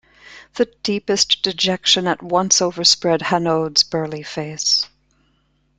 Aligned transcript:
The 0.55 0.65
deepest 0.81 1.43
dejection 1.43 2.07
at 2.07 2.23
once 2.23 2.59
overspread 2.59 3.21
Hanaud's 3.21 3.83
burly 3.83 4.23
face. 4.23 4.89